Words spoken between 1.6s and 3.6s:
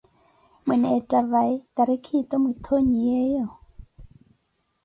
tariki ettho mwitthonyiyeeyo?